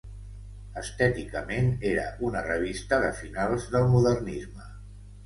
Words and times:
Estèticament, 0.81 1.69
era 1.89 2.05
una 2.29 2.41
revista 2.47 2.99
de 3.05 3.13
finals 3.19 3.69
del 3.77 3.87
modernisme. 3.93 4.67